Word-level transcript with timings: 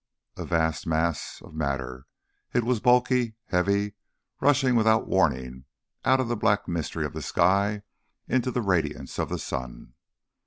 A 0.35 0.45
vast 0.45 0.87
mass 0.87 1.43
of 1.43 1.53
matter 1.53 2.07
it 2.53 2.63
was, 2.63 2.79
bulky, 2.79 3.35
heavy, 3.49 3.93
rushing 4.39 4.75
without 4.75 5.07
warning 5.07 5.65
out 6.03 6.19
of 6.19 6.27
the 6.27 6.35
black 6.35 6.67
mystery 6.67 7.05
of 7.05 7.13
the 7.13 7.21
sky 7.21 7.83
into 8.27 8.49
the 8.49 8.63
radiance 8.63 9.19
of 9.19 9.29
the 9.29 9.37
sun. 9.37 9.93